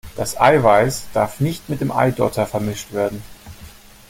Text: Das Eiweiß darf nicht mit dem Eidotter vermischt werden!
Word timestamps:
Das 0.15 0.41
Eiweiß 0.41 1.09
darf 1.13 1.39
nicht 1.41 1.69
mit 1.69 1.79
dem 1.79 1.91
Eidotter 1.91 2.47
vermischt 2.47 2.91
werden! 2.91 3.21